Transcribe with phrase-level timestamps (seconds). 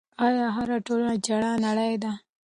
[0.25, 2.11] آیا هره ټولنه جلا نړۍ ده؟